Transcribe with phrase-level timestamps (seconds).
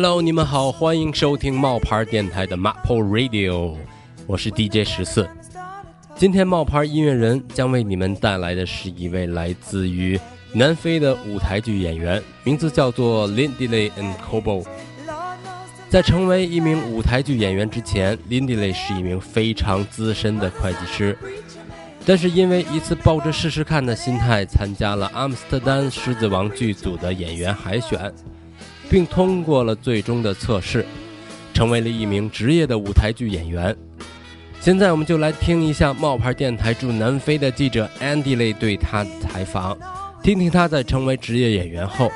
[0.00, 3.74] Hello，你们好，欢迎收听冒牌电台的 Maple Radio，
[4.28, 5.28] 我是 DJ 十四。
[6.14, 10.16] 今天冒牌音乐人将为你们带来的是一位来自于
[10.52, 14.64] 南非的舞台剧演员，名字叫做 Lindley and Cobo。
[15.90, 21.18] 在成为一名舞台剧演员之前，Lindley 是一名非常资深的会计师，
[22.06, 28.14] 但是因为一次抱着试试看的心态参加了阿姆斯特丹狮子王剧组的演员海选。
[28.90, 30.84] 并通过了最终的测试，
[31.52, 33.76] 成为了一名职业的舞台剧演员。
[34.60, 39.78] 现在，我们就来听一下冒牌电台驻南非的记者 Andy Lee 对他的采访，
[40.22, 42.10] 听听他在成为职业演员后，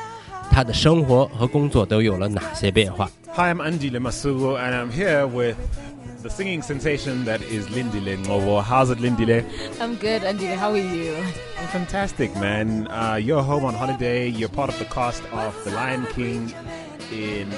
[0.51, 3.09] 他的生活和工作都有了哪些变化。
[3.35, 5.57] Hi, I'm andyle masuo and I'm here with
[6.23, 8.63] the singing sensation that is Lindy Lengovo.
[8.63, 9.45] How's it, Lindy?
[9.81, 10.47] I'm good, Andy.
[10.47, 11.17] How are you?
[11.59, 12.87] I'm fantastic, man.
[12.89, 14.29] Uh, you're home on holiday.
[14.29, 16.53] You're part of the cast of The Lion King.
[17.11, 17.51] In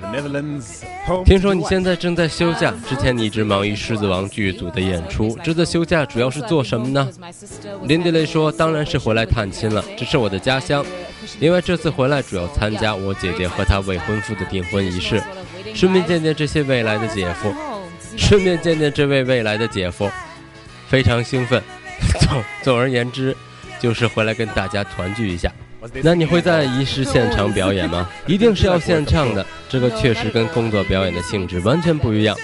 [0.00, 0.82] the Netherlands.
[1.26, 5.36] 听说你现在正在休假，之前你一直忙于《狮子王》剧组的演出。
[5.44, 7.06] 这次休假主要是做什么呢
[7.82, 10.82] ？Lindy 说：“当然是回来探亲了，这是我的家乡。
[11.40, 15.22] 另外这次回来主要参加我姐姐和她未婚夫的订婚仪式，
[15.74, 17.52] 顺便见见这些未来的姐夫。”
[18.16, 20.10] 顺便见见这位未来的姐夫，
[20.88, 21.62] 非常兴奋。
[22.20, 23.36] 总总而言之，
[23.80, 25.50] 就是回来跟大家团聚一下。
[26.02, 28.08] 那你会在仪式现场表演吗？
[28.26, 29.46] 一定是要现唱的。
[29.68, 32.36] 这个确实跟工作表演的性质完全不一样。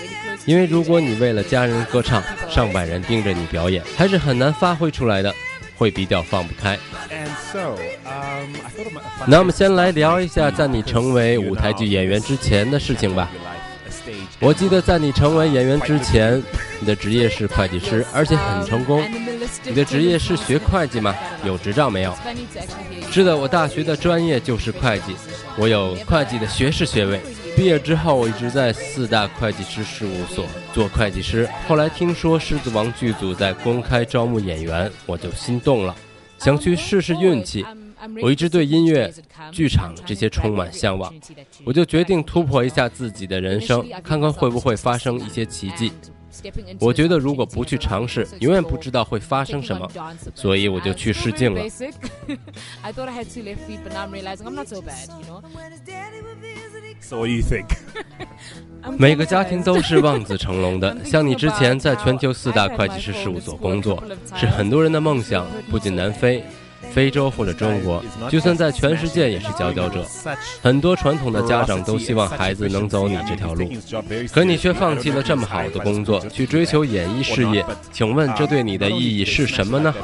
[0.46, 5.34] 因为如果你为了家人歌唱，上百人盯着你表演，还是很难发挥出来的，
[5.76, 6.78] 会比较放不开。
[9.26, 13.30] 那我们先来聊一下，在你成为舞台剧演员之前的事情吧。
[14.42, 16.42] 我记得在你成为演员之前，
[16.80, 19.00] 你的职业是会计师，而且很成功。
[19.62, 21.14] 你的职业是学会计吗？
[21.44, 22.12] 有执照没有？
[23.08, 25.14] 是的，我大学的专业就是会计，
[25.56, 27.20] 我有会计的学士学位。
[27.56, 31.48] 毕业之后，我一直在四大会计师事务所做会计师。
[31.68, 35.94] 后来听说《狮子王》剧组在公开招募演员，我就心动了，
[36.38, 37.64] 想去试试运气。
[38.22, 39.12] 我一直对音乐、
[39.50, 41.12] 剧场这些充满向往，
[41.64, 45.92] 我就决定突破一下自己的人生，看看会不会发生一些奇迹。
[46.80, 49.86] 我觉得如果不去尝试，永远不知道会发生什么，
[50.34, 51.62] 所以我就去试镜了。
[57.00, 57.66] So you think？
[58.96, 64.02] 每个家庭都是望子成龙的， 像你之前在全球四大会计师事务所工作，
[64.34, 66.42] 是很多人的梦想，不仅南非。
[66.92, 70.04] 非洲或者中国，就算在全世界也是佼佼者。
[70.62, 73.70] 很多传统的家长都希望孩子能走你这条路，
[74.32, 77.64] 可你却放弃了这么好的工作，去追求演艺事业。
[77.90, 79.94] 请问这对你的意义是什么呢？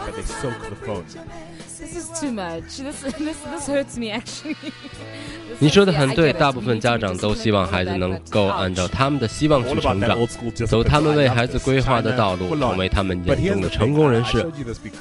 [5.59, 10.19] 你说的很对，大部分家长都希望孩子能够按照他们的希望去成长，
[10.67, 14.47] 走他们为孩子规划的道路，成为他们眼中的成功人士。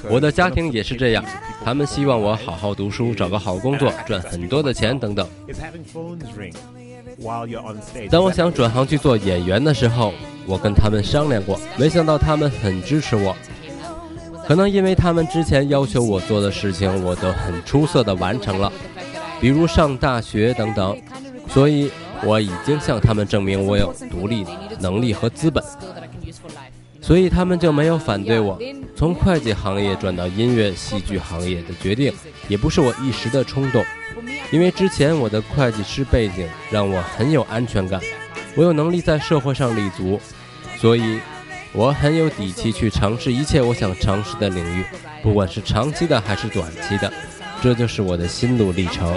[0.08, 1.24] 我的家庭也是这样，
[1.64, 5.28] 他们希望我好好读书，找个好工作，赚很多的钱等等。
[8.10, 10.12] 当我想转行去做演员的时候，
[10.46, 13.36] 我跟他们商量过，没想到他们很支持我。
[14.48, 18.72] 可能因为他们之前要求我做的事情，我都很出色的完成了，
[19.42, 20.98] 比如上大学等等，
[21.48, 21.90] 所以
[22.24, 24.46] 我已经向他们证明我有独立
[24.80, 25.62] 能力和资本，
[27.02, 28.58] 所以他们就没有反对我
[28.96, 32.10] 从会计行业转到音乐戏剧行业的决定，
[32.48, 33.84] 也不是我一时的冲动，
[34.50, 38.00] 因为之前我的会计师背景让我很有安全感，
[38.56, 40.18] 我有能力在社会上立足，
[40.78, 41.20] 所以。
[41.78, 44.84] 我很有底气去尝试一切我想尝试的领域，
[45.22, 47.12] 不管是长期的还是短期的，
[47.62, 49.16] 这就是我的心路历程。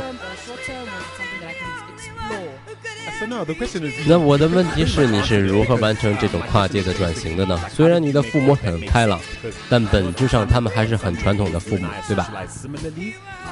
[4.06, 7.60] 那我的问题是，你是如何完成这种跨界的转型的呢？
[7.74, 9.19] 虽然你的父母很开朗，
[9.68, 12.31] 但本质上他们还是很传统的父母，对吧？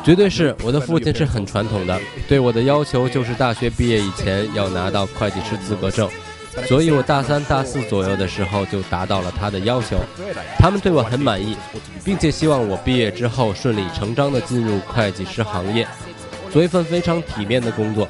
[0.04, 6.08] 绝对是我的父亲是很传统的，对我的要求就是大学毕业以前要拿到会计师资格证。
[6.68, 9.98] 所以我大三、大四左右的时候就达到了他的要求，
[10.58, 11.56] 他们对我很满意，
[12.04, 15.88] 并且希望我毕业之后顺理成章地进入会计师行业，
[16.52, 18.08] 做一份非常体面的工作。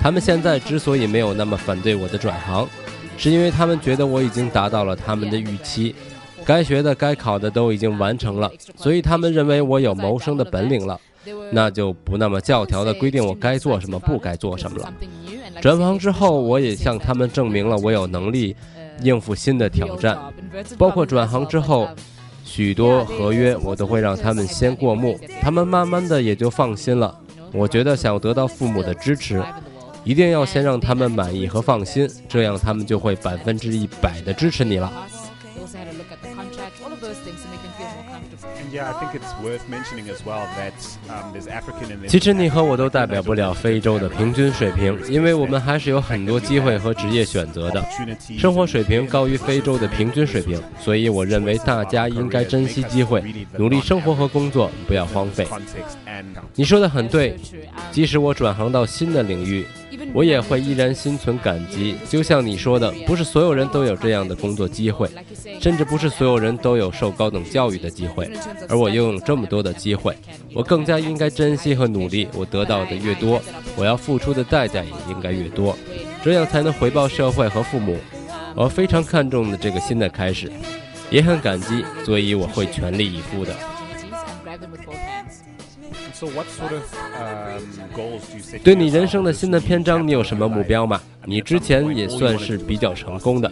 [0.00, 2.68] 他们现在之所以没有那么反对我的转行，
[3.16, 5.94] 是因为他们觉得我已经达到了他们的预期，
[6.44, 11.00] 该学的、该考的都已经完成了，所以他们认为我有谋生的本领了，
[11.50, 14.92] 那就不那么教条地规定我该做什么、不该做什么了。
[15.60, 18.54] 转行之后，我也向他们证明了我有能力
[19.02, 20.18] 应付新的挑战，
[20.76, 21.88] 包括转行之后，
[22.44, 27.14] 许多合约我都会让他们先过目，他们慢慢的也就放心了。
[27.52, 29.42] 我觉得想要得到父母的支持，
[30.04, 34.92] 一定要先让他们满意和放心，这样他们就会百分之一百的支持你了。
[42.06, 47.84] 其实你和我都代表不了非洲的平均水平，因为我们还是有很多机会和职业选择的，
[48.38, 53.22] 生活水平高于非洲的平均水平，所以我认为大家应该珍惜机会，
[53.56, 55.46] 努力生活和工作，不要荒废。
[56.54, 57.36] 你说的很对，
[57.90, 59.66] 即使我转行到新的领域，
[60.12, 61.96] 我也会依然心存感激。
[62.08, 65.08] 就像你说的，不是所有人都有这样的工作机会，
[65.60, 68.30] 甚至不是所有人都有受高等教育的机会。
[68.68, 70.16] 而我拥有这么多的机会，
[70.54, 72.28] 我更加应该珍惜和努力。
[72.34, 73.40] 我得到的越多，
[73.76, 75.76] 我要付出的代价也应该越多，
[76.22, 77.96] 这样才能回报社会和父母。
[78.54, 80.50] 我非常看重的这个新的开始，
[81.10, 83.54] 也很感激，所以我会全力以赴的。
[88.64, 91.00] 对你人生的新的篇章，你有什么目标吗？
[91.24, 93.50] 你之前也算是比较成功的，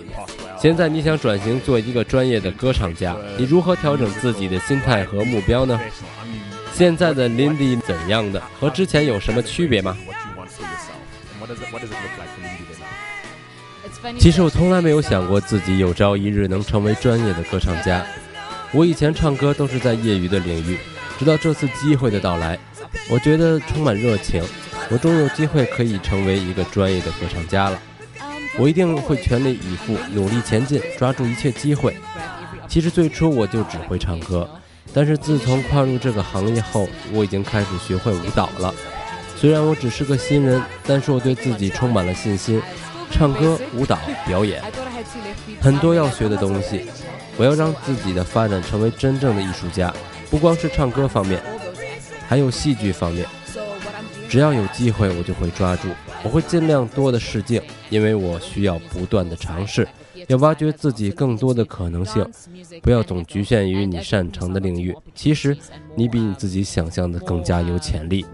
[0.60, 5.78] 现在你想转型做一个专业的歌唱家，你如何调整自己的心态和目标呢？
[6.72, 8.42] 现在的 Lindy 怎样的？
[8.58, 9.96] 和之前有什么区别吗？
[14.18, 18.04] 其实我从来没有想过自己有朝一日能成为专业的歌唱家，
[18.72, 20.78] 我以前唱歌都是在业余的领域。
[21.18, 22.58] 直到这次机会的到来，
[23.08, 24.42] 我觉得充满热情。
[24.90, 27.80] 我终有机会可以成为一个专业的歌唱家了。
[28.58, 31.96] 我一定会全力以赴，努力前进，抓住一切机会。
[32.68, 34.48] 其实最初我就只会唱歌，
[34.92, 38.72] 但是自从跨入这个行业后，我已经开始学会舞蹈了。
[39.36, 42.60] 虽然我只是个新人，但是我对自己充满了信心。
[43.10, 44.62] 唱歌、舞蹈、表演，
[45.60, 46.86] 很多要学的东西。
[47.36, 49.92] 我要让自己的发展成为真正的艺术家。
[50.30, 51.40] 不光是唱歌方面，
[52.26, 53.26] 还有戏剧方面。
[54.28, 55.88] 只要有机会，我就会抓住。
[56.24, 59.86] 我会尽量多的试镜，因为我需要不断的尝试，
[60.26, 62.28] 要挖掘自己更多的可能性。
[62.82, 65.56] 不要总局限于你擅长的领域，其实
[65.94, 68.26] 你比你自己想象的更加有潜力。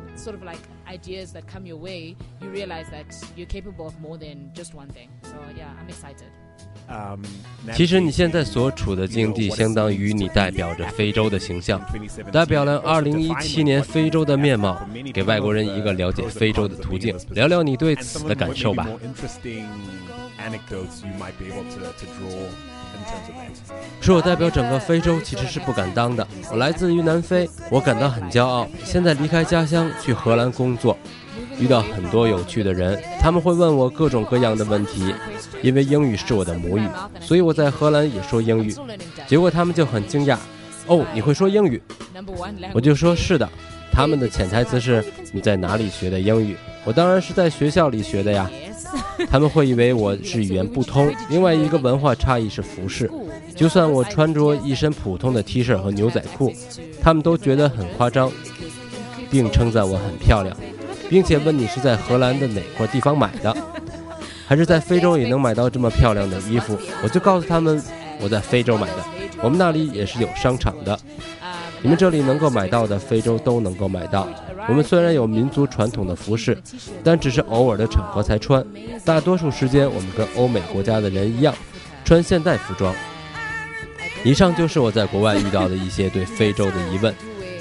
[7.74, 11.80] 其实你现在所处的境地，相当于你代表着非洲的形象，
[12.30, 14.78] 代表了2017年非洲的面貌，
[15.14, 17.16] 给外国人一个了解非洲的途径。
[17.30, 18.86] 聊聊你对此的感受吧。
[24.00, 26.26] 说我代表整个非洲，其实是不敢当的。
[26.50, 28.68] 我来自于南非，我感到很骄傲。
[28.84, 30.98] 现在离开家乡去荷兰工作。
[31.58, 35.14] 遇到很多有趣的人，他们会问我各种各样的问题，
[35.62, 36.86] 因为英语是我的母语，
[37.20, 38.74] 所以我在荷兰也说英语。
[39.26, 40.36] 结果他们就很惊讶，
[40.86, 41.80] 哦，你会说英语？
[42.72, 43.48] 我就说是的。
[43.94, 46.56] 他们的潜台词是你在哪里学的英语？
[46.84, 48.50] 我当然是在学校里学的呀。
[49.30, 51.14] 他们会以为我是语言不通。
[51.28, 53.10] 另外一个文化差异是服饰，
[53.54, 56.52] 就算我穿着一身普通的 T 恤和牛仔裤，
[57.02, 58.32] 他们都觉得很夸张，
[59.30, 60.56] 并称赞我很漂亮。
[61.12, 63.54] 并且问你是在荷兰的哪块地方买的，
[64.48, 66.74] 还是在非洲也能买到这么漂亮的衣服？
[67.04, 67.82] 我就告诉他们
[68.18, 69.04] 我在非洲买的，
[69.42, 70.98] 我们那里也是有商场的。
[71.82, 74.26] 你们这里能够买到的，非洲都能够买到。
[74.66, 76.56] 我们虽然有民族传统的服饰，
[77.04, 78.64] 但只是偶尔的场合才穿，
[79.04, 81.54] 大多数时间我们跟欧美国家的人一样，
[82.06, 82.94] 穿现代服装。
[84.24, 87.14] 以上就是我在国外遇到的一些对非洲的疑问。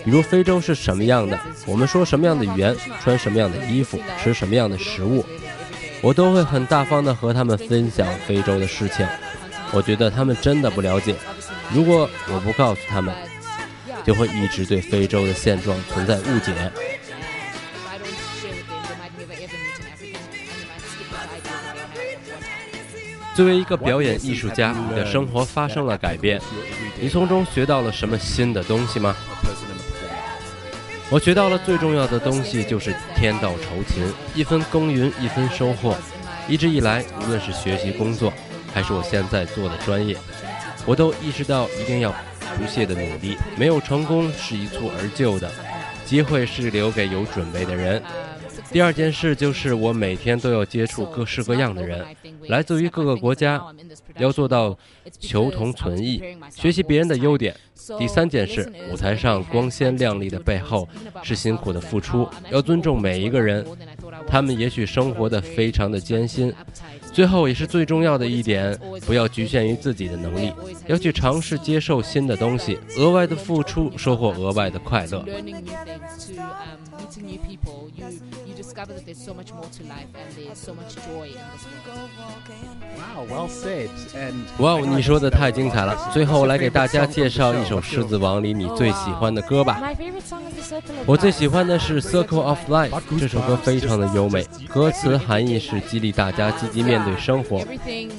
[0.03, 1.39] 比如非洲是什么样的？
[1.65, 5.25] 我们说什么样的语言，穿什么样的衣服，吃什么样的食物，
[6.01, 9.07] 我都会很大方的和他们分享非洲的事情。
[9.71, 11.15] 我觉得他们真的不了解，
[11.73, 13.15] 如果我不告诉他们，
[14.03, 16.53] 就会一直对非洲的现状存在误解。
[23.33, 26.41] 作为一个表演艺术家，你的生活发生了改变，
[26.99, 29.15] 你从中学到了什么新的东西吗？
[31.11, 34.01] 我学到了最重要的东西就是天道酬勤，
[34.33, 35.93] 一分耕耘一分收获。
[36.47, 38.31] 一直以来，无论是学习、工作，
[38.73, 40.15] 还是我现在做的专业，
[40.85, 42.15] 我都意识到一定要
[42.57, 43.37] 不懈的努力。
[43.57, 45.51] 没有成功是一蹴而就的，
[46.05, 48.01] 机会是留给有准备的人。
[48.71, 52.05] 第二件事就是我每天都要接触各式各样的人，
[52.47, 53.61] 来自于各个国家，
[54.17, 54.77] 要做到
[55.19, 56.21] 求同存异，
[56.55, 57.55] 学习别人的优点。
[57.99, 60.87] 第三件事，舞台上光鲜亮丽的背后
[61.21, 63.65] 是辛苦的付出，要尊重每一个人，
[64.27, 66.53] 他们也许生活的非常的艰辛，
[67.11, 70.53] 最后也是最重要的一点，不要局限于自己的能力，
[70.87, 75.25] 要去尝试接受新的东西，额外的付出，收获额外的快乐。
[78.61, 82.09] Discover that there's so much more to life and there's so much joy in this world.
[82.95, 83.89] Wow, well said.
[84.13, 86.09] And 哇哦，你说的太精彩了！
[86.13, 89.81] 最后来给大家介绍一首《狮子王》里你最喜欢的歌吧。
[91.05, 92.89] 我最喜欢的是《Circle of Life》，
[93.19, 97.65] 这首歌非常的优美，歌词含义是激励大家积极面对生活，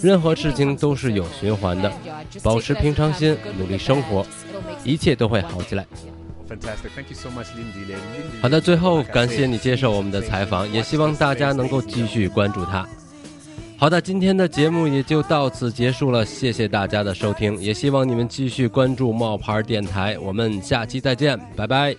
[0.03, 1.93] 任何事情都是有循环的，
[2.43, 4.27] 保持平常心努力生活
[4.83, 5.87] 一切都会好起来。
[6.53, 6.93] Fantastic.
[6.95, 7.87] Thank you so much, Lindy.
[7.87, 12.87] Lindy- 好的，最后感谢你接受我们的采访，也希望大家能够继续关注他。
[13.79, 21.97] 好的，今天的节目也就到此结束了，谢谢大家的收听，也希望你们继续关注冒牌电台，我们下期再见，拜拜。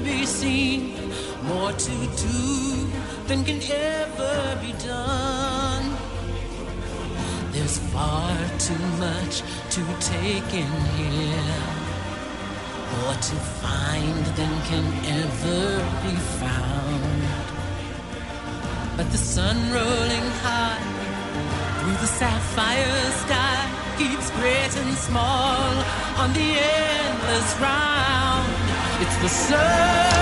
[0.00, 0.94] Be seen,
[1.44, 2.86] more to do
[3.26, 5.96] than can ever be done.
[7.52, 11.86] There's far too much to take in here
[12.92, 14.86] more to find than can
[15.22, 15.64] ever
[16.04, 17.22] be found.
[18.96, 20.82] But the sun rolling high
[21.78, 23.58] through the sapphire sky
[23.98, 25.70] keeps great and small
[26.22, 28.55] on the endless round.
[28.98, 30.15] It's the sun.